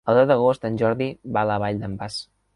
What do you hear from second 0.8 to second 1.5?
Jordi va